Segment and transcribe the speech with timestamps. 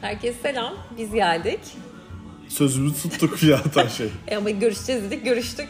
[0.00, 0.74] Herkese selam.
[0.98, 1.60] Biz geldik.
[2.48, 3.62] Sözümüzü tuttuk ya
[3.96, 4.10] şey.
[4.28, 5.68] E ama görüşeceğiz dedik, görüştük.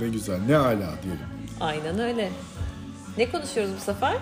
[0.00, 1.26] Ne güzel, ne ala diyelim.
[1.60, 2.30] Aynen öyle.
[3.18, 4.16] Ne konuşuyoruz bu sefer?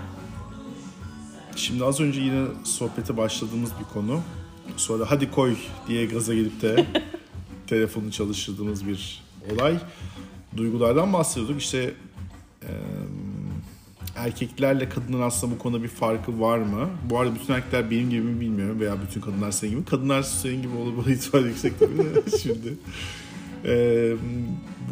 [1.56, 4.20] Şimdi az önce yine sohbete başladığımız bir konu.
[4.76, 5.56] Sonra hadi koy
[5.88, 6.86] diye gaza gelip de
[7.66, 9.22] telefonu çalıştırdığımız bir
[9.52, 9.78] olay.
[10.56, 11.60] Duygulardan bahsediyorduk.
[11.62, 11.94] İşte
[12.62, 12.70] e,
[14.18, 16.88] erkeklerle kadınların aslında bu konuda bir farkı var mı?
[17.10, 19.84] Bu arada bütün erkekler benim gibi mi bilmiyorum veya bütün kadınlar senin gibi.
[19.84, 22.74] Kadınlar senin gibi olma ihtimali yüksek tabii de şimdi.
[23.64, 23.72] E,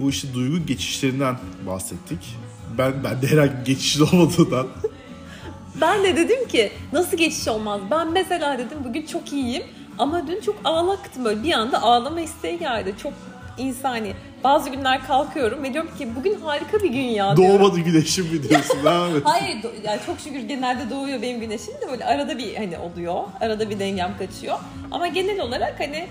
[0.00, 1.36] bu işte duygu geçişlerinden
[1.66, 2.36] bahsettik.
[2.78, 4.66] Ben, ben de herhangi bir geçişin olmadığından
[5.80, 7.80] Ben de dedim ki nasıl geçiş olmaz?
[7.90, 9.62] Ben mesela dedim bugün çok iyiyim
[9.98, 12.94] ama dün çok ağlaktım böyle bir anda ağlama isteği geldi.
[13.02, 13.12] Çok
[13.58, 14.14] insani.
[14.46, 17.58] Bazı günler kalkıyorum ve diyorum ki bugün harika bir gün ya diyorum.
[17.58, 18.78] Doğmadı güneşim mi diyorsun?
[18.84, 19.22] evet.
[19.24, 23.14] Hayır do- yani çok şükür genelde doğuyor benim güneşim de böyle arada bir hani oluyor.
[23.40, 24.58] Arada bir dengem kaçıyor.
[24.90, 26.08] Ama genel olarak hani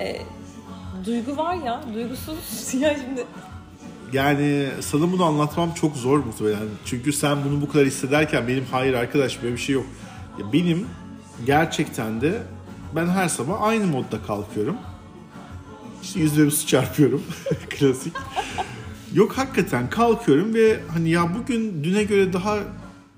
[0.00, 0.16] e,
[1.06, 3.24] duygu var ya duygusuz ya şimdi
[4.12, 6.68] Yani sana bunu anlatmam çok zor muhtemelen.
[6.84, 9.86] Çünkü sen bunu bu kadar hissederken benim hayır arkadaş böyle bir şey yok.
[10.38, 10.86] Ya benim
[11.46, 12.42] gerçekten de
[12.96, 14.76] ben her sabah aynı modda kalkıyorum.
[16.02, 17.22] İşte yüzüme su çarpıyorum.
[17.70, 18.12] Klasik.
[19.14, 22.58] Yok hakikaten kalkıyorum ve hani ya bugün düne göre daha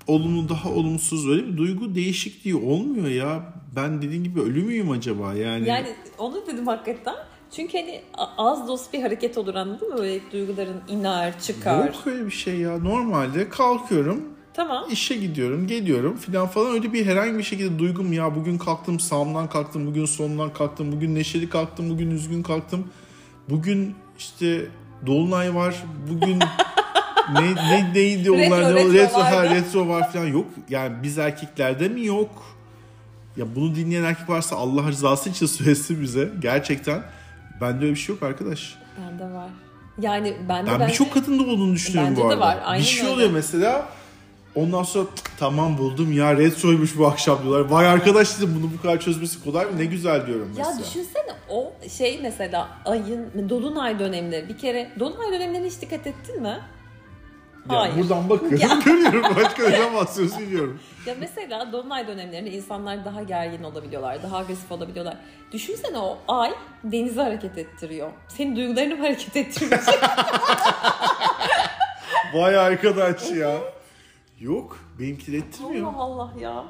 [0.07, 3.53] olumlu daha olumsuz böyle bir duygu değişikliği olmuyor ya.
[3.75, 5.67] Ben dediğin gibi ölü müyüm acaba yani?
[5.67, 5.87] yani
[6.17, 7.15] onu dedim hakikaten.
[7.55, 8.01] Çünkü hani
[8.37, 9.97] az doz bir hareket olur anladın mı?
[9.97, 11.85] Böyle duyguların iner çıkar.
[11.85, 12.77] Yok öyle bir şey ya.
[12.77, 14.85] Normalde kalkıyorum Tamam.
[14.91, 19.49] işe gidiyorum, geliyorum filan falan öyle bir herhangi bir şekilde duygum ya bugün kalktım sağımdan
[19.49, 22.87] kalktım, bugün solumdan kalktım, bugün neşeli kalktım, bugün üzgün kalktım.
[23.49, 24.65] Bugün işte
[25.05, 25.75] dolunay var,
[26.11, 26.39] bugün
[27.33, 30.45] ne, ne neydi onlar Retro, ne retro retro, ha, retro var falan yok.
[30.69, 32.29] Yani biz erkeklerde mi yok?
[33.37, 36.29] Ya bunu dinleyen erkek varsa Allah rızası için söylesin bize.
[36.39, 37.03] Gerçekten
[37.61, 38.75] bende öyle bir şey yok arkadaş.
[38.97, 39.49] Bende var.
[39.99, 42.45] Yani bende Ben bence- birçok kadında olduğunu düşünüyorum Bence bu de arada.
[42.45, 43.13] var, aynen bir şey öyle.
[43.13, 43.89] oluyor mesela.
[44.55, 47.69] Ondan sonra "Cık, tamam buldum ya retroymuş bu akşam diyorlar.
[47.69, 49.71] Vay arkadaş dedim bunu bu kadar çözmesi kolay mı?
[49.77, 50.79] Ne güzel diyorum Ya mesela.
[50.87, 56.59] düşünsene o şey mesela ayın dolunay dönemleri bir kere dolunay dönemlerine hiç dikkat ettin mi?
[57.71, 57.95] Ya Hayır.
[57.97, 58.79] buradan bakıyorum Ya.
[58.85, 60.79] görüyorum başka neden bahsediyorsun bilmiyorum.
[61.05, 65.17] Ya mesela dolunay dönemlerinde insanlar daha gergin olabiliyorlar, daha agresif olabiliyorlar.
[65.51, 66.51] Düşünsene o ay
[66.83, 68.09] denizi hareket ettiriyor.
[68.27, 69.81] Senin duygularını hareket ettiriyor?
[72.33, 73.57] Vay arkadaş ya.
[74.41, 75.93] Yok benimki de ettirmiyor.
[75.93, 76.65] Allah Allah ya.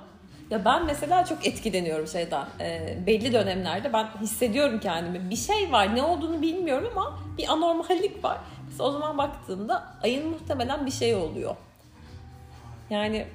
[0.50, 2.48] Ya ben mesela çok etkileniyorum şeyden.
[2.60, 5.30] Ee, belli dönemlerde ben hissediyorum kendimi.
[5.30, 8.38] Bir şey var ne olduğunu bilmiyorum ama bir anormallik var.
[8.66, 11.56] Mesela o zaman baktığımda ayın muhtemelen bir şey oluyor.
[12.90, 13.28] Yani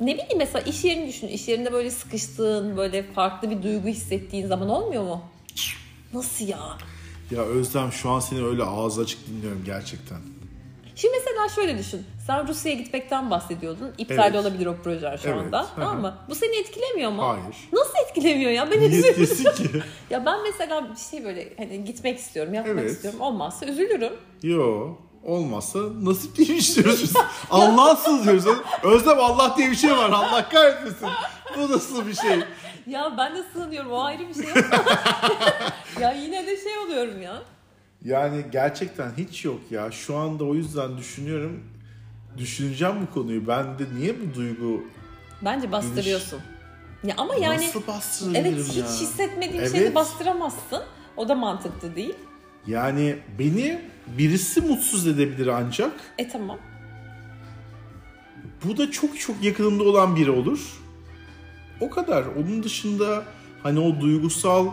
[0.00, 1.28] ne bileyim mesela iş yerini düşün.
[1.28, 5.22] İş yerinde böyle sıkıştığın, böyle farklı bir duygu hissettiğin zaman olmuyor mu?
[6.12, 6.78] Nasıl ya?
[7.30, 10.18] Ya Özlem şu an seni öyle ağız açık dinliyorum gerçekten.
[10.96, 12.06] Şimdi mesela şöyle düşün.
[12.26, 13.94] Sen Rusya'ya gitmekten bahsediyordun.
[13.98, 14.34] İptal Evet.
[14.40, 15.66] olabilir o projen şu Evet, anda.
[15.76, 16.14] Tamam mı?
[16.28, 17.28] Bu seni etkilemiyor mu?
[17.28, 17.56] Hayır.
[17.72, 18.70] Nasıl etkilemiyor ya?
[18.70, 19.82] Ben Niye diyorsun ki?
[20.10, 22.90] Ya ben mesela bir şey böyle hani gitmek istiyorum, yapmak Evet.
[22.90, 23.20] istiyorum.
[23.20, 24.12] Olmazsa üzülürüm.
[24.42, 24.88] Yo
[25.24, 27.12] olmazsa nasip değilmiş diyoruz biz.
[27.50, 28.44] Allah'a sığınıyoruz.
[28.82, 30.10] Özlem Allah diye bir şey var.
[30.10, 31.08] Allah kahretmesin.
[31.58, 32.38] Bu nasıl bir şey?
[32.86, 34.44] Ya ben de sığınıyorum o ayrı bir şey
[36.00, 37.42] ya yine de şey oluyorum ya.
[38.06, 39.90] Yani gerçekten hiç yok ya.
[39.90, 41.60] Şu anda o yüzden düşünüyorum.
[42.38, 43.46] Düşüneceğim bu konuyu.
[43.48, 44.84] Ben de niye bu duygu
[45.44, 46.40] Bence bastırıyorsun.
[47.04, 48.84] Ya ama yani nasıl bastırabilirim evet hiç ya?
[48.84, 49.72] hissetmediğin Evet.
[49.72, 50.82] şeyi bastıramazsın.
[51.16, 52.14] O da mantıklı değil.
[52.66, 53.80] Yani beni
[54.18, 55.92] birisi mutsuz edebilir ancak.
[56.18, 56.58] E tamam.
[58.64, 60.82] Bu da çok çok yakınımda olan biri olur.
[61.80, 62.24] O kadar.
[62.26, 63.24] Onun dışında
[63.62, 64.68] hani o duygusal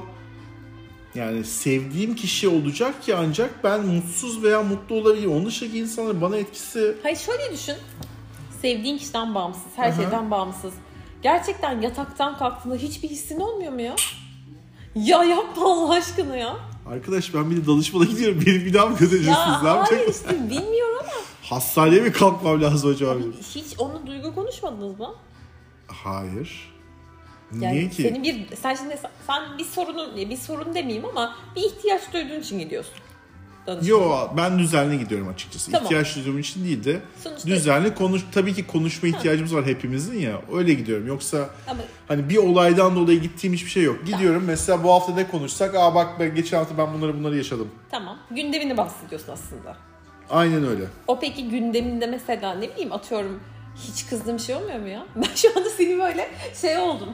[1.16, 5.32] yani sevdiğim kişi olacak ki ancak ben mutsuz veya mutlu olabilirim.
[5.32, 7.76] Onun dışındaki insanların bana etkisi Hayır şöyle düşün.
[8.62, 10.02] Sevdiğin kişiden bağımsız, her Aha.
[10.02, 10.74] şeyden bağımsız.
[11.24, 13.96] Gerçekten yataktan kalktığında hiçbir hissin olmuyor mu ya?
[14.96, 16.58] Ya yapma Allah aşkına ya.
[16.90, 18.44] Arkadaş ben bir de danışmana gidiyorum.
[18.46, 19.38] Beni bir daha mı göndereceksiniz?
[19.38, 21.12] Ya ne hayır işte bilmiyorum ama.
[21.42, 23.16] Hastaneye mi kalkmam lazım acaba?
[23.16, 23.34] benim?
[23.56, 25.14] Hiç onu duygu konuşmadınız mı?
[25.88, 26.73] Hayır.
[27.62, 28.02] Yani Niye ki?
[28.02, 28.98] Senin bir sen şimdi
[29.28, 32.94] sen bir sorunun bir sorun demeyeyim ama bir ihtiyaç duyduğun için gidiyorsun.
[33.84, 35.72] Yo ben düzenli gidiyorum açıkçası.
[35.72, 35.84] Tamam.
[35.86, 40.42] İhtiyaç duyduğum için değil de Sonuçta- düzenli konuş tabii ki konuşma ihtiyacımız var hepimizin ya.
[40.54, 41.08] Öyle gidiyorum.
[41.08, 44.06] Yoksa Ama hani bir olaydan dolayı gittiğim hiçbir şey yok.
[44.06, 45.76] Gidiyorum mesela bu hafta ne konuşsak?
[45.76, 47.70] Aa bak ben geçen hafta ben bunları bunları yaşadım.
[47.92, 49.78] tamam gündemini bahsediyorsun aslında.
[50.30, 50.84] Aynen öyle.
[51.08, 53.40] O peki gündeminde mesela ne bileyim atıyorum
[53.76, 55.06] hiç kızdığım şey olmuyor mu ya?
[55.16, 56.30] Ben şu anda seni böyle
[56.62, 57.10] şey oldum.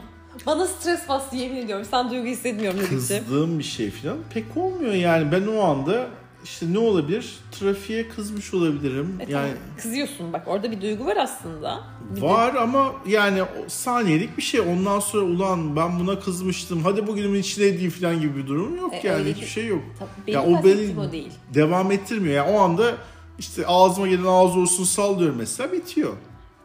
[0.46, 1.86] Bana stres bastı yemin ediyorum.
[1.92, 3.20] Sen duygu hissetmiyorum dedikçe.
[3.20, 5.32] Kızdığım bir şey falan pek olmuyor yani.
[5.32, 6.08] Ben o anda
[6.44, 7.40] işte ne olabilir?
[7.52, 9.18] Trafiğe kızmış olabilirim.
[9.28, 11.80] E, yani kızıyorsun bak orada bir duygu var aslında.
[12.16, 14.60] Bir var ama yani saniyelik bir şey.
[14.60, 16.84] Ondan sonra ulan ben buna kızmıştım.
[16.84, 19.30] Hadi bugünümün içine edeyim falan gibi bir durum yok E, yani.
[19.30, 19.82] Hiçbir ki- şey yok.
[20.00, 21.32] Tabii Ya o beni o değil.
[21.54, 22.36] devam ettirmiyor.
[22.36, 22.94] Yani o anda
[23.40, 26.14] işte ağzıma gelen ağız olsun sallıyorum mesela bitiyor.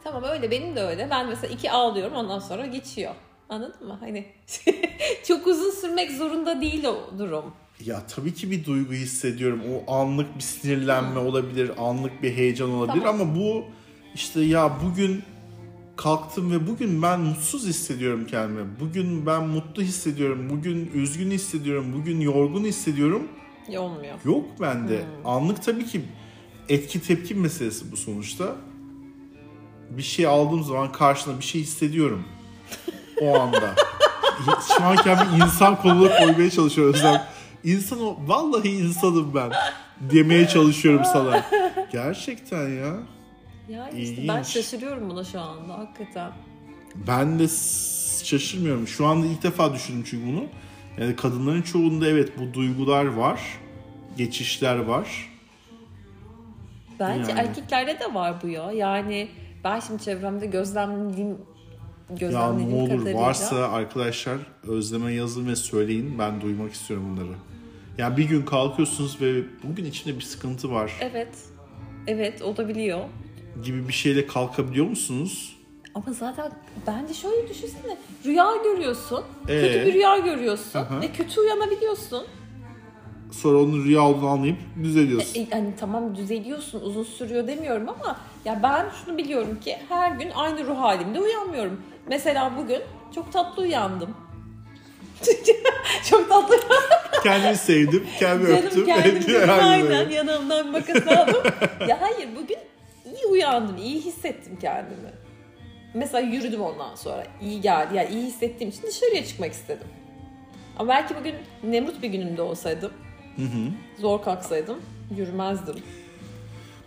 [0.04, 1.08] Tamam öyle benim de öyle.
[1.10, 3.14] Ben mesela iki ağlıyorum ondan sonra geçiyor.
[3.48, 3.96] Anladın mı?
[4.00, 4.26] Hani
[5.28, 7.44] çok uzun sürmek zorunda değil o durum.
[7.84, 9.60] Ya tabii ki bir duygu hissediyorum.
[9.72, 13.20] O anlık bir sinirlenme olabilir, anlık bir heyecan olabilir Tamam.
[13.20, 13.64] ama bu
[14.14, 15.22] işte ya bugün
[15.96, 18.80] kalktım ve bugün ben mutsuz hissediyorum kendimi.
[18.80, 20.50] Bugün ben mutlu hissediyorum.
[20.50, 21.92] Bugün üzgün hissediyorum.
[21.92, 23.28] Bugün yorgun hissediyorum.
[23.68, 24.14] Olmuyor.
[24.24, 24.98] Yok bende.
[24.98, 25.26] Hmm.
[25.26, 26.00] Anlık tabii ki
[26.68, 28.56] etki tepki meselesi bu sonuçta.
[29.90, 32.24] Bir şey aldığım zaman karşına bir şey hissediyorum.
[33.20, 33.74] O anda.
[34.78, 37.22] Şu an kendimi insan konumuna koymaya çalışıyorum Özlem.
[37.64, 39.52] İnsan o, vallahi insanım ben
[40.00, 41.44] demeye çalışıyorum sana.
[41.92, 42.94] Gerçekten ya.
[43.68, 46.32] Ya işte ben şaşırıyorum buna şu anda hakikaten.
[47.06, 47.48] Ben de
[48.24, 48.88] şaşırmıyorum.
[48.88, 50.44] Şu anda ilk defa düşündüm çünkü bunu.
[50.98, 53.40] Yani kadınların çoğunda evet bu duygular var.
[54.16, 55.30] Geçişler var.
[57.00, 57.40] Bence Yani.
[57.40, 58.72] erkeklerde de var bu ya.
[58.72, 59.28] Yani
[59.64, 61.38] ben şimdi çevremde gözlemlediğim
[62.10, 63.20] Ya gözlemlediğim ne olur kadarıyla.
[63.20, 64.36] varsa arkadaşlar
[64.68, 66.18] Özlem'e yazın ve söyleyin.
[66.18, 67.36] Ben duymak istiyorum bunları.
[67.98, 71.28] Yani bir gün kalkıyorsunuz ve bugün içinde bir sıkıntı var Evet.
[72.06, 73.00] Evet olabiliyor.
[73.64, 75.56] gibi bir şeyle kalkabiliyor musunuz?
[75.94, 76.52] Ama zaten
[76.86, 77.96] bence şöyle düşünsene.
[78.24, 79.24] Rüya görüyorsun.
[79.48, 79.60] Ee?
[79.60, 80.78] Kötü bir rüya görüyorsun.
[80.78, 81.00] Aha.
[81.00, 82.24] Ve kötü uyanabiliyorsun.
[83.30, 85.40] Sonra onun rüya olduğunu anlayıp düzeliyorsun.
[85.40, 90.30] E, hani tamam düzeliyorsun uzun sürüyor demiyorum ama ya ben şunu biliyorum ki her gün
[90.34, 91.80] aynı ruh halimde uyanmıyorum.
[92.08, 92.82] Mesela bugün
[93.14, 94.16] çok tatlı uyandım.
[96.10, 96.56] çok tatlı
[97.22, 98.86] Kendimi sevdim, kendimi Canım öptüm.
[98.86, 101.42] kendim dedim, Aynen yanımdan makas aldım.
[101.88, 102.56] ya hayır bugün
[103.06, 105.10] iyi uyandım, iyi hissettim kendimi.
[105.94, 107.26] Mesela yürüdüm ondan sonra.
[107.42, 107.96] iyi geldi.
[107.96, 109.86] Yani iyi hissettiğim için dışarıya çıkmak istedim.
[110.78, 112.92] Ama belki bugün Nemrut bir günümde olsaydım,
[113.98, 114.78] zor kalksaydım
[115.16, 115.74] yürümezdim.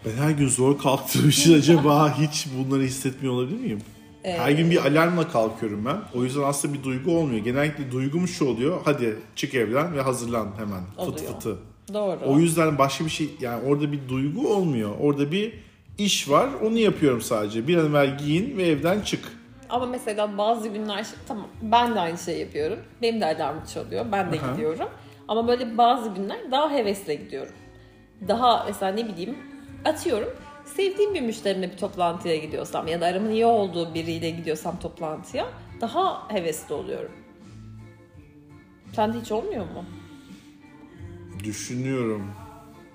[0.05, 3.81] Ben her gün zor kalktığım için acaba hiç bunları hissetmiyor olabilir miyim?
[4.31, 5.97] Her gün bir alarmla kalkıyorum ben.
[6.19, 7.43] O yüzden aslında bir duygu olmuyor.
[7.43, 8.81] Genellikle duygum şu oluyor.
[8.85, 10.81] Hadi çık evden ve hazırlan hemen.
[10.89, 11.17] Fıt Oluyor.
[11.33, 11.57] fıtı.
[11.93, 12.19] Doğru.
[12.25, 14.91] O yüzden başka bir şey yani orada bir duygu olmuyor.
[14.99, 15.53] Orada bir
[15.97, 16.49] iş var.
[16.65, 17.67] Onu yapıyorum sadece.
[17.67, 19.25] Bir an evvel giyin ve evden çık.
[19.69, 22.79] Ama mesela bazı günler tamam ben de aynı şey yapıyorum.
[23.01, 24.05] Benim de alarmım çalıyor.
[24.11, 24.51] Ben de Aha.
[24.51, 24.89] gidiyorum.
[25.27, 27.53] Ama böyle bazı günler daha hevesle gidiyorum.
[28.27, 29.35] Daha mesela ne bileyim
[29.85, 30.29] atıyorum
[30.75, 35.47] sevdiğim bir müşterimle bir toplantıya gidiyorsam ya da aramın iyi olduğu biriyle gidiyorsam toplantıya
[35.81, 37.11] daha hevesli oluyorum.
[38.95, 39.85] Sende hiç olmuyor mu?
[41.43, 42.31] Düşünüyorum.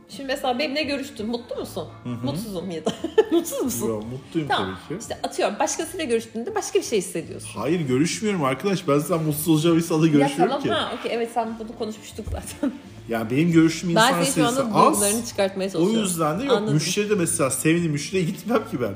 [0.08, 1.26] Şimdi mesela benimle görüştün.
[1.26, 1.88] Mutlu musun?
[2.24, 2.92] Mutsuzum ya da.
[3.32, 3.88] Mutsuz musun?
[3.88, 4.78] Yo, mutluyum Tamam.
[4.88, 5.02] tabii ki.
[5.02, 7.60] İşte atıyorum başkasıyla görüştüğünde başka bir şey hissediyorsun.
[7.60, 8.88] Hayır görüşmüyorum arkadaş.
[8.88, 10.70] Ben zaten mutsuz olacağım insanla Ya görüşüyorum tamam ki.
[10.70, 12.72] ha okey evet sen bunu konuşmuştuk zaten.
[13.08, 14.56] Ya benim görüşüm insan ben sayısı az.
[14.58, 16.00] duygularını çıkartmaya O çalışıyorum.
[16.04, 16.56] yüzden de yok.
[16.56, 16.74] Anladım.
[16.74, 18.94] Müşteri de mesela sevdiği müşteriye gitmem ki ben.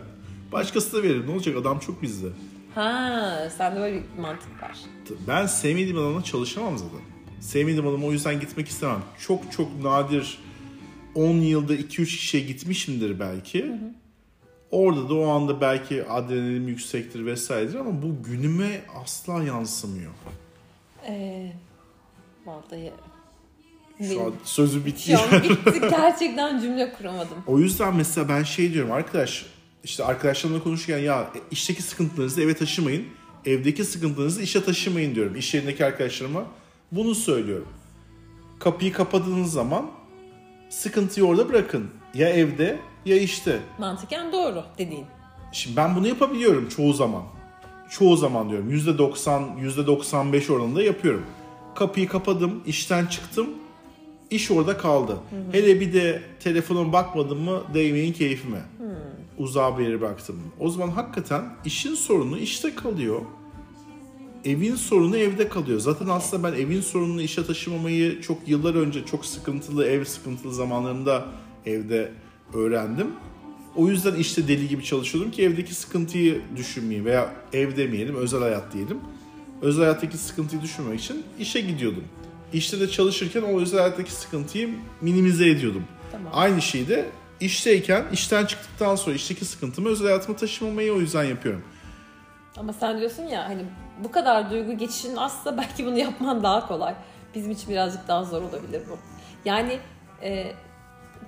[0.52, 1.24] Başkasına veririm.
[1.26, 1.56] Ne olacak?
[1.56, 2.26] Adam çok bizde.
[2.74, 4.78] Ha sende böyle bir mantık var.
[5.28, 7.00] Ben sevmediğim adamla çalışamam zaten.
[7.40, 9.00] Sevmediğim adama o yüzden gitmek istemem.
[9.26, 10.38] Çok çok nadir
[11.14, 13.72] 10 yılda 2-3 kişiye gitmişimdir belki.
[14.70, 20.10] Orada da o anda belki adrenalin yüksektir vesairedir ama bu günüme asla yansımıyor.
[21.08, 21.52] Ee,
[22.46, 22.92] vallahi
[23.98, 25.10] Şu an sözü bitti.
[25.10, 25.80] şu an bitti.
[25.90, 27.36] Gerçekten cümle kuramadım.
[27.46, 29.46] O yüzden mesela ben şey diyorum arkadaş
[29.84, 33.04] işte arkadaşlarımla konuşurken ya e, işteki sıkıntılarınızı eve taşımayın.
[33.44, 35.36] Evdeki sıkıntılarınızı işe taşımayın diyorum.
[35.36, 36.44] İş yerindeki arkadaşlarıma
[36.92, 37.68] bunu söylüyorum.
[38.58, 39.86] Kapıyı kapadığınız zaman
[40.68, 41.90] sıkıntıyı orada bırakın.
[42.14, 43.58] Ya evde ya işte.
[43.78, 45.04] Mantıken doğru dediğin.
[45.52, 47.22] Şimdi ben bunu yapabiliyorum çoğu zaman.
[47.90, 48.70] Çoğu zaman diyorum.
[48.70, 51.26] %90, %95 oranında yapıyorum.
[51.74, 53.48] Kapıyı kapadım, işten çıktım.
[54.30, 55.16] İş orada kaldı.
[55.52, 58.62] Hele bir de telefona bakmadım mı değmeyin keyfime.
[59.38, 60.36] Uzağa bir yere bıraktım.
[60.60, 63.20] O zaman hakikaten işin sorunu işte kalıyor.
[64.44, 65.80] Evin sorunu evde kalıyor.
[65.80, 71.24] Zaten aslında ben evin sorununu işe taşımamayı çok yıllar önce çok sıkıntılı ev sıkıntılı zamanlarında
[71.66, 72.12] evde
[72.54, 73.06] öğrendim.
[73.76, 78.72] O yüzden işte deli gibi çalışıyordum ki evdeki sıkıntıyı düşünmeyeyim veya ev demeyelim özel hayat
[78.72, 78.98] diyelim.
[79.62, 82.04] Özel hayattaki sıkıntıyı düşünmemek için işe gidiyordum.
[82.52, 85.84] İşte de çalışırken o özel hayattaki sıkıntıyı minimize ediyordum.
[86.12, 86.32] Tamam.
[86.34, 87.06] Aynı şeyi de
[87.40, 91.62] işteyken işten çıktıktan sonra işteki sıkıntımı özel hayatıma taşımamayı o yüzden yapıyorum.
[92.56, 93.62] Ama sen diyorsun ya hani
[94.04, 96.94] bu kadar duygu geçişinin azsa belki bunu yapman daha kolay.
[97.34, 98.98] Bizim için birazcık daha zor olabilir bu.
[99.44, 99.78] Yani
[100.22, 100.52] e,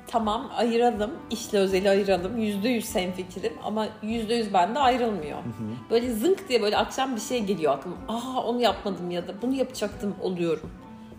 [0.06, 2.38] tamam ayıralım, işle özeli ayıralım.
[2.38, 5.38] Yüzde yüz fikrim ama yüzde yüz bende ayrılmıyor.
[5.90, 7.96] Böyle zınk diye böyle akşam bir şey geliyor aklıma.
[8.08, 10.70] Aa onu yapmadım ya da bunu yapacaktım oluyorum.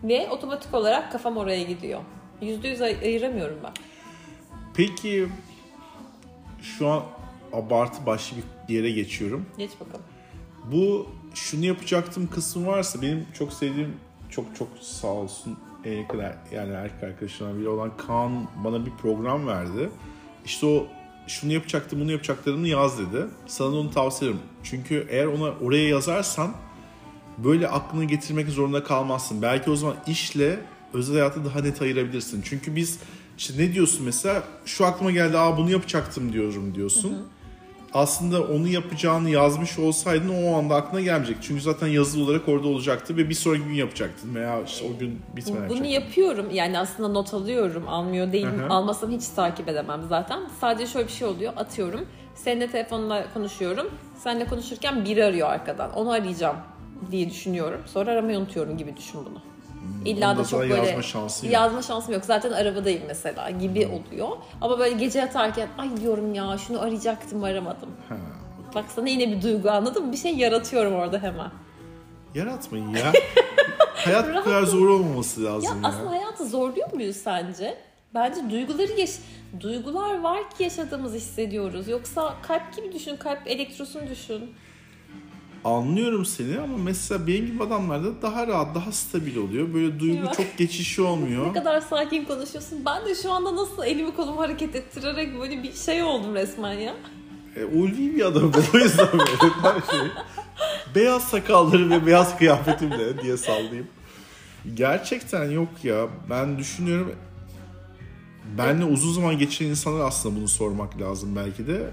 [0.03, 2.01] Ve otomatik olarak kafam oraya gidiyor.
[2.41, 3.71] Yüzde yüz ay- ayıramıyorum ben.
[4.73, 5.27] Peki
[6.61, 7.03] şu an
[7.53, 8.37] abartı başlı
[8.69, 9.45] bir yere geçiyorum.
[9.57, 10.05] Geç bakalım.
[10.71, 13.95] Bu şunu yapacaktım kısmı varsa benim çok sevdiğim
[14.29, 19.47] çok çok sağ olsun yakın er- yani erkek arkadaşlarımdan biri olan Kaan bana bir program
[19.47, 19.89] verdi.
[20.45, 20.87] İşte o
[21.27, 23.25] şunu yapacaktım bunu yapacaklarını yaz dedi.
[23.47, 24.45] Sana onu tavsiye ederim.
[24.63, 26.51] Çünkü eğer ona oraya yazarsan
[27.43, 29.41] böyle aklına getirmek zorunda kalmazsın.
[29.41, 30.59] Belki o zaman işle
[30.93, 32.41] özel hayatı daha net ayırabilirsin.
[32.45, 32.99] Çünkü biz
[33.37, 37.17] işte ne diyorsun mesela şu aklıma geldi aa bunu yapacaktım diyorum diyorsun.
[37.93, 41.37] Aslında onu yapacağını yazmış olsaydın o anda aklına gelmeyecek.
[41.41, 45.21] Çünkü zaten yazılı olarak orada olacaktı ve bir sonraki gün yapacaktın veya işte o gün
[45.35, 46.45] bitmeden Bunu yapıyorum.
[46.51, 47.87] Yani aslında not alıyorum.
[47.87, 48.59] Almıyor değilim.
[48.59, 48.69] Hı hı.
[48.69, 50.39] Almasam hiç takip edemem zaten.
[50.61, 51.53] Sadece şöyle bir şey oluyor.
[51.55, 52.05] Atıyorum.
[52.35, 53.87] Seninle telefonla konuşuyorum.
[54.23, 55.93] Seninle konuşurken biri arıyor arkadan.
[55.93, 56.57] Onu arayacağım
[57.11, 57.81] diye düşünüyorum.
[57.85, 59.41] Sonra aramayı unutuyorum gibi düşün bunu.
[60.05, 61.53] İlla Onda da çok böyle yazma şansın yok.
[61.53, 62.25] yazma şansım yok.
[62.25, 64.27] Zaten arabadayım mesela gibi oluyor.
[64.61, 67.89] Ama böyle gece yatarken ay diyorum ya şunu arayacaktım aramadım.
[68.09, 68.15] Ha.
[68.75, 70.11] Bak sana yine bir duygu anladın mı?
[70.11, 71.51] Bir şey yaratıyorum orada hemen.
[72.35, 73.11] Yaratmayın ya.
[73.95, 75.89] Hayat bu kadar zor olmaması Ya lazım ya.
[75.89, 77.77] aslında hayatı zorluyor muyuz sence?
[78.13, 79.09] Bence duyguları yaş
[79.59, 81.87] duygular var ki yaşadığımızı hissediyoruz.
[81.87, 84.53] Yoksa kalp gibi düşün, kalp elektrosunu düşün.
[85.63, 89.73] Anlıyorum seni ama mesela benim gibi adamlarda daha rahat, daha stabil oluyor.
[89.73, 90.33] Böyle duygu Eyvah.
[90.33, 91.53] çok geçişi Ne olmuyor.
[91.53, 92.85] kadar sakin konuşuyorsun.
[92.85, 96.95] Ben de şu anda nasıl elimi kolumu hareket ettirerek böyle bir şey oldum resmen ya.
[97.55, 98.21] E, ulvi bir
[98.53, 100.09] ben o yüzden böyle her şey.
[100.95, 103.87] Beyaz sakalları ve beyaz kıyafetimle diye sallayayım.
[104.73, 106.07] Gerçekten yok ya.
[106.29, 107.11] Ben düşünüyorum
[108.57, 111.89] benle uzun zaman geçiren insanlar aslında bunu sormak lazım belki de.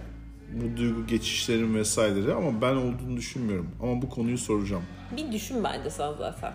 [0.52, 3.70] Bu duygu geçişlerin vesaireleri ama ben olduğunu düşünmüyorum.
[3.82, 4.82] Ama bu konuyu soracağım.
[5.16, 6.52] Bir düşün bence sen zaten.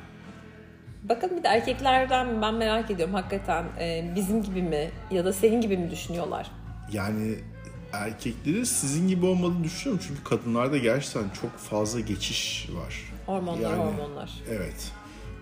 [1.03, 5.61] Bakın bir de erkeklerden ben merak ediyorum hakikaten e, bizim gibi mi ya da senin
[5.61, 6.51] gibi mi düşünüyorlar?
[6.91, 7.35] Yani
[7.93, 10.05] erkeklerin sizin gibi olmadığını düşünüyorum.
[10.07, 12.95] Çünkü kadınlarda gerçekten çok fazla geçiş var.
[13.25, 14.31] Hormonlar Yani- hormonlar.
[14.49, 14.91] Evet.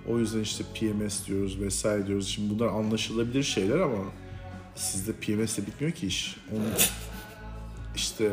[0.07, 2.27] O yüzden işte PMS diyoruz vesaire diyoruz.
[2.27, 3.97] Şimdi bunlar anlaşılabilir şeyler ama
[4.75, 6.35] sizde PMS de bitmiyor ki iş.
[6.51, 6.65] Onun
[7.99, 8.29] işte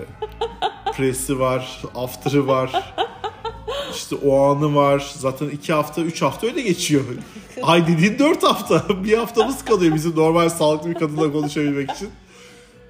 [0.96, 2.94] presi var, after'ı var.
[3.94, 5.12] İşte o anı var.
[5.16, 7.04] Zaten iki hafta, üç hafta öyle geçiyor.
[7.62, 8.84] Ay dediğin dört hafta.
[9.04, 12.10] Bir haftamız kalıyor bizim normal sağlıklı bir kadınla konuşabilmek için.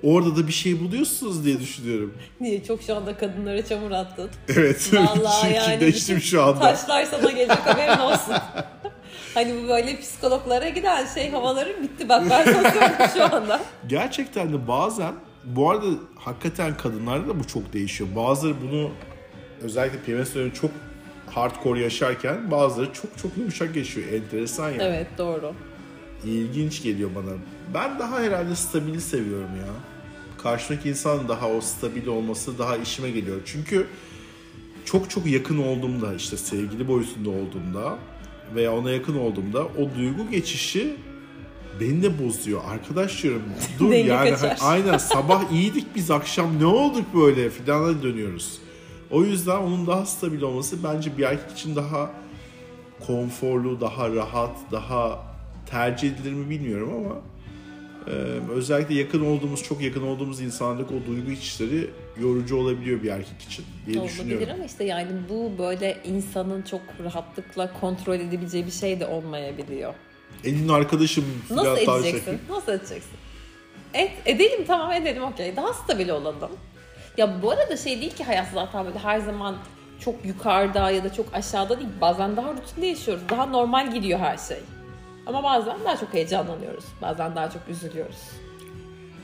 [0.02, 2.14] Orada da bir şey buluyorsunuz diye düşünüyorum.
[2.40, 4.30] Niye çok şu anda kadınlara çamur attın?
[4.48, 4.90] Evet.
[4.94, 6.60] Vallahi yani şu anda.
[6.60, 8.34] Taşlar sana gelecek haberin olsun.
[9.34, 13.60] hani bu böyle psikologlara giden şey havaları bitti bak ben sana şu anda.
[13.86, 15.14] Gerçekten de bazen
[15.46, 18.10] bu arada hakikaten kadınlarda da bu çok değişiyor.
[18.16, 18.90] Bazıları bunu
[19.62, 20.70] özellikle PMS dönemi çok
[21.26, 24.12] hardcore yaşarken bazıları çok çok yumuşak yaşıyor.
[24.12, 24.82] Enteresan yani.
[24.82, 25.52] Evet doğru.
[26.24, 27.32] İlginç geliyor bana.
[27.74, 29.72] Ben daha herhalde stabili seviyorum ya.
[30.42, 33.40] Karşımdaki insan daha o stabil olması daha işime geliyor.
[33.44, 33.86] Çünkü
[34.84, 37.98] çok çok yakın olduğumda işte sevgili boyutunda olduğumda
[38.54, 40.96] veya ona yakın olduğumda o duygu geçişi
[41.80, 42.60] beni de bozuyor.
[42.68, 43.42] Arkadaş diyorum
[43.78, 44.58] dur Denge yani kaçar.
[44.62, 48.58] aynen sabah iyiydik biz akşam ne olduk böyle filana dönüyoruz.
[49.10, 52.10] O yüzden onun daha stabil olması bence bir erkek için daha
[53.06, 55.18] konforlu, daha rahat, daha
[55.70, 57.14] tercih edilir mi bilmiyorum ama
[58.06, 58.10] e,
[58.54, 61.90] özellikle yakın olduğumuz, çok yakın olduğumuz insanlardaki o duygu içişleri
[62.20, 64.48] yorucu olabiliyor bir erkek için diye Olabilir düşünüyorum.
[64.54, 69.94] ama işte yani bu böyle insanın çok rahatlıkla kontrol edebileceği bir şey de olmayabiliyor.
[70.44, 72.24] Elin arkadaşım Nasıl edeceksin?
[72.24, 72.34] şey.
[72.50, 73.12] Nasıl edeceksin?
[73.94, 75.56] Et, edelim tamam edelim okey.
[75.56, 76.50] Daha stabil olalım.
[77.16, 79.56] Ya bu arada şey değil ki hayat zaten böyle her zaman
[80.00, 81.88] çok yukarıda ya da çok aşağıda değil.
[82.00, 83.22] Bazen daha rutinde yaşıyoruz.
[83.30, 84.58] Daha normal gidiyor her şey.
[85.26, 86.84] Ama bazen daha çok heyecanlanıyoruz.
[87.02, 88.16] Bazen daha çok üzülüyoruz.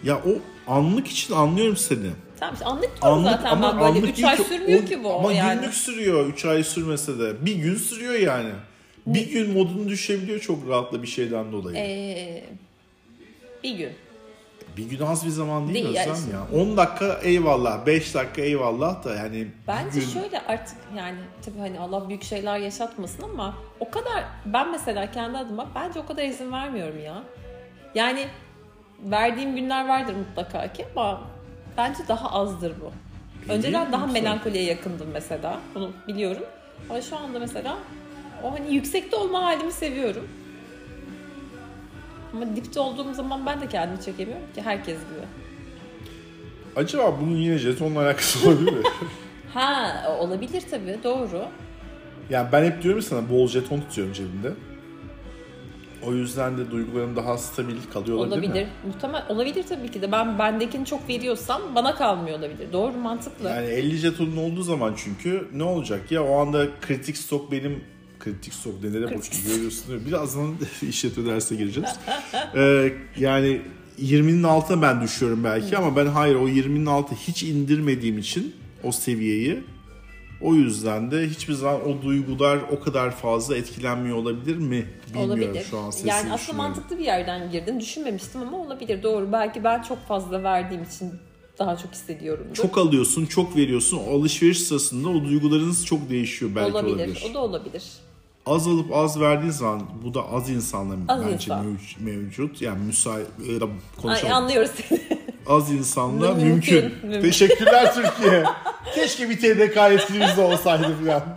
[0.04, 0.30] Ya o
[0.72, 2.10] anlık için anlıyorum seni.
[2.40, 5.14] Tamam işte anlık diyorum zaten ben böyle 3 değil ay sürmüyor o- ki bu.
[5.14, 5.60] Ama yani.
[5.60, 7.46] günlük sürüyor 3 ay sürmese de.
[7.46, 8.50] Bir gün sürüyor yani.
[9.06, 11.76] Bir gün modunu düşebiliyor çok rahatla bir şeyden dolayı.
[11.76, 12.44] Ee,
[13.62, 13.92] bir gün.
[14.76, 16.62] Bir gün az bir zaman değil, Değil, Özlem yani ya.
[16.62, 20.06] 10 dakika eyvallah, 5 dakika eyvallah da yani Bence gün...
[20.08, 25.38] şöyle artık yani tabii hani Allah büyük şeyler yaşatmasın ama o kadar ben mesela kendi
[25.38, 27.22] adıma bence o kadar izin vermiyorum ya.
[27.94, 28.26] Yani
[29.04, 31.20] verdiğim günler vardır mutlaka ki ama
[31.76, 32.92] bence daha azdır bu.
[33.52, 35.60] Önceden daha melankoliye yakındım mesela.
[35.74, 36.42] Bunu biliyorum.
[36.90, 37.78] Ama şu anda mesela
[38.44, 40.28] o hani yüksekte olma halimi seviyorum.
[42.32, 45.26] Ama dipte olduğum zaman ben de kendimi çekemiyorum ki herkes gibi.
[46.76, 48.82] Acaba bunun yine jetonla alakası olabilir mi?
[49.54, 51.44] Ha olabilir tabii doğru.
[52.30, 54.52] yani ben hep diyorum sana bol jeton tutuyorum cebimde.
[56.06, 58.64] O yüzden de duygularım daha stabil kalıyor olabilir, Olabilir.
[58.64, 58.68] mi?
[58.86, 60.12] Muhtemel olabilir tabii ki de.
[60.12, 62.72] Ben bendekini çok veriyorsam bana kalmıyor olabilir.
[62.72, 63.48] Doğru mantıklı.
[63.48, 67.84] Yani 50 jetonun olduğu zaman çünkü ne olacak ya o anda kritik stok benim
[68.24, 68.52] kritik
[68.82, 70.06] denere Kritik boş görüyorsun?
[70.06, 70.54] Birazdan
[70.88, 71.90] işletme dersine gireceğiz.
[72.56, 73.62] Ee, yani
[73.98, 78.92] 20'nin altına ben düşüyorum belki ama ben hayır o 20'nin altı hiç indirmediğim için o
[78.92, 79.64] seviyeyi
[80.42, 84.86] o yüzden de hiçbir zaman o duygular o kadar fazla etkilenmiyor olabilir mi?
[85.08, 85.64] Bilmiyorum olabilir.
[85.70, 87.80] şu an sesini yani aslında mantıklı bir yerden girdin.
[87.80, 89.02] Düşünmemiştim ama olabilir.
[89.02, 89.32] Doğru.
[89.32, 91.12] Belki ben çok fazla verdiğim için
[91.58, 92.46] daha çok hissediyorum.
[92.54, 93.98] Çok alıyorsun, çok veriyorsun.
[94.08, 96.94] O alışveriş sırasında o duygularınız çok değişiyor belki olabilir.
[96.94, 97.24] olabilir.
[97.30, 97.82] O da olabilir.
[98.46, 101.66] Az alıp az verdiğin zaman bu da az insanla Az bence insan.
[101.66, 102.62] mev- mevcut.
[102.62, 103.68] Yani müsait e, Ay,
[104.02, 104.32] konuşalım.
[104.34, 105.00] anlıyoruz seni.
[105.46, 106.48] az insanla Mümkün,
[106.84, 107.08] mümkün.
[107.08, 107.20] mümkün.
[107.22, 108.44] Teşekkürler Türkiye.
[108.94, 111.36] Keşke bir TDK yetkilimiz de olsaydı falan.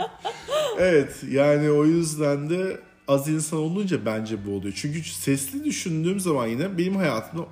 [0.79, 4.73] Evet yani o yüzden de az insan olunca bence bu oluyor.
[4.77, 7.45] Çünkü sesli düşündüğüm zaman yine benim hayatımda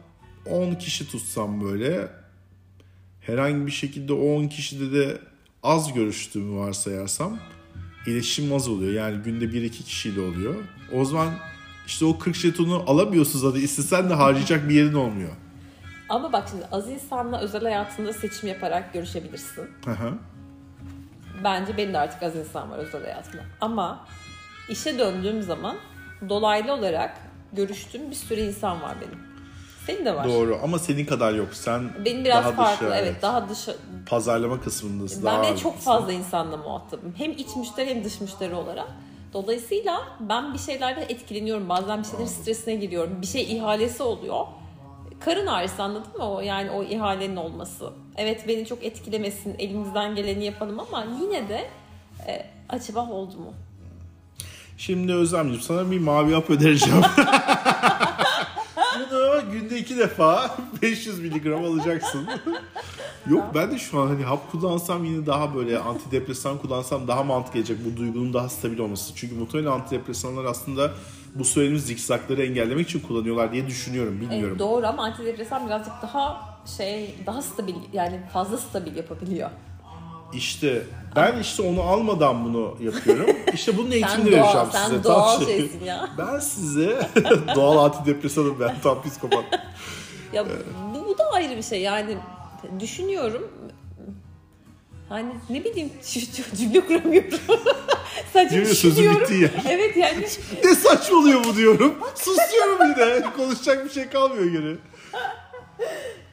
[0.50, 2.08] 10 kişi tutsam böyle
[3.22, 5.18] herhangi bir şekilde o 10 kişide de
[5.64, 7.40] az görüştüğümü varsayarsam
[8.08, 8.94] iletişim az oluyor.
[8.94, 10.56] Yani günde 1-2 kişiyle oluyor.
[10.94, 11.30] O zaman
[11.88, 13.62] işte o 40 jetonu alamıyorsun zaten.
[13.62, 15.30] İstesen de harcayacak bir yerin olmuyor.
[16.10, 19.64] Ama bak şimdi az insanla özel hayatında seçim yaparak görüşebilirsin.
[19.86, 20.14] Hı hı.
[21.44, 23.44] Bence benim de artık az insan var özel hayatımda.
[23.62, 24.08] Ama
[24.70, 25.76] işe döndüğüm zaman
[26.30, 27.18] dolaylı olarak
[27.54, 29.20] görüştüğüm bir sürü insan var benim.
[29.88, 30.28] Senin de var.
[30.28, 31.48] Doğru ama senin kadar yok.
[31.52, 32.86] Sen Benim biraz daha farklı.
[32.88, 33.76] dışı, evet, daha dışı.
[34.06, 35.26] Pazarlama kısmındasın.
[35.26, 37.14] Ben de çok fazla insanla muhatabım.
[37.18, 38.88] Hem iç müşteri hem dış müşteri olarak.
[39.34, 41.70] Dolayısıyla ben bir şeylerden etkileniyorum.
[41.70, 43.22] Bazen bir şeylerin stresine giriyorum.
[43.22, 44.46] Bir şey ihalesi oluyor.
[45.20, 46.42] Karın ağrısı anladın mı o?
[46.42, 47.90] Yani o ihalenin olması.
[48.18, 49.56] Evet beni çok etkilemesin.
[49.60, 51.70] Elimizden geleni yapalım ama yine de
[52.28, 53.54] e, acaba oldu mu?
[54.78, 57.02] Şimdi Özlemciğim sana bir mavi hap önereceğim.
[59.00, 62.30] Bunu günde iki defa 500 miligram alacaksın.
[63.28, 67.54] Yok ben de şu an hani hap kullansam yine daha böyle antidepresan kullansam daha mantıklı
[67.54, 69.16] gelecek bu duygunun daha stabil olması.
[69.16, 70.92] Çünkü muhtemelen antidepresanlar aslında
[71.36, 74.48] bu söylediğimiz zikzakları engellemek için kullanıyorlar diye düşünüyorum bilmiyorum.
[74.50, 76.42] Evet, doğru ama antidepresan birazcık daha
[76.78, 79.50] şey daha stabil yani fazla stabil yapabiliyor.
[80.34, 80.82] İşte
[81.16, 83.36] ben işte onu almadan bunu yapıyorum.
[83.54, 85.04] İşte bunun eğitimini doğal, vereceğim sen size.
[85.04, 85.58] doğal Tam şey.
[85.60, 86.10] şeysin ya.
[86.18, 87.10] Ben size
[87.56, 89.44] doğal antidepresanım ben tam psikopat.
[90.34, 90.46] Ya
[90.96, 92.18] bu, bu da ayrı bir şey yani
[92.80, 93.52] düşünüyorum.
[95.10, 95.90] Hani ne bileyim
[96.58, 97.40] cümle kuramıyorum.
[98.34, 99.22] Sadece ya, sözü düşünüyorum.
[99.22, 99.50] bitti ya.
[99.70, 100.26] Evet yani
[100.64, 101.96] ne saçmalıyor bu diyorum.
[102.16, 103.34] Susuyorum yine.
[103.38, 104.78] Konuşacak bir şey kalmıyor geri.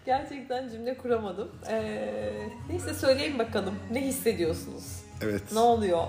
[0.07, 1.49] gerçekten cümle kuramadım.
[1.71, 4.85] Ee, neyse söyleyin bakalım ne hissediyorsunuz?
[5.23, 5.43] Evet.
[5.53, 6.05] Ne oluyor?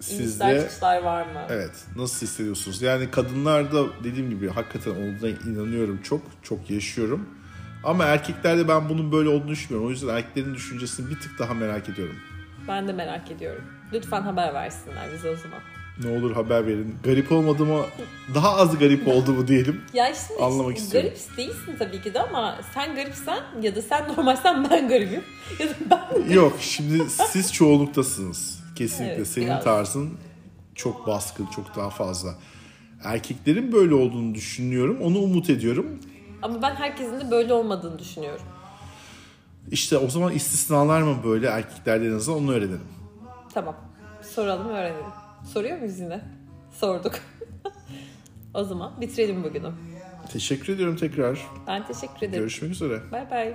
[0.00, 1.46] Siz İnişler de çıkışlar var mı?
[1.50, 2.82] evet nasıl hissediyorsunuz?
[2.82, 6.20] Yani kadınlarda dediğim gibi hakikaten olduğuna inanıyorum çok.
[6.42, 7.28] Çok yaşıyorum.
[7.84, 9.88] Ama erkeklerde ben bunun böyle olduğunu düşünmüyorum.
[9.88, 12.16] O yüzden erkeklerin düşüncesini bir tık daha merak ediyorum.
[12.68, 13.64] Ben de merak ediyorum.
[13.92, 15.58] Lütfen haber versinler bize o zaman.
[16.04, 16.96] Ne olur haber verin.
[17.04, 17.82] Garip olmadığımı,
[18.34, 19.80] daha az garip olduğumu diyelim.
[19.94, 21.10] Ya şimdi Anlamak istiyorum.
[21.10, 25.22] garip değilsin tabii ki de ama sen garipsen ya da sen normalsen ben garibim.
[25.58, 28.60] Ya da ben Yok şimdi siz çoğunluktasınız.
[28.76, 29.64] Kesinlikle Evet, senin biraz.
[29.64, 30.10] tarzın
[30.74, 32.34] çok baskın, çok daha fazla.
[33.04, 34.98] Erkeklerin böyle olduğunu düşünüyorum.
[35.02, 35.86] Onu umut ediyorum.
[36.44, 38.46] Ama ben herkesin de böyle olmadığını düşünüyorum.
[39.70, 42.80] İşte o zaman istisnalar mı böyle erkeklerde en azından onu öğrenelim.
[43.54, 43.76] Tamam.
[44.22, 45.04] Soralım öğrenelim.
[45.52, 46.20] Soruyor muyuz yine?
[46.72, 47.14] Sorduk.
[48.54, 49.70] o zaman bitirelim bugünü.
[50.32, 51.46] Teşekkür ediyorum tekrar.
[51.66, 52.40] Ben teşekkür ederim.
[52.40, 53.00] Görüşmek üzere.
[53.12, 53.54] Bay bay.